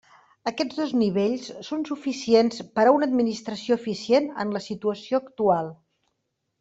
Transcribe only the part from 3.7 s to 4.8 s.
eficient en la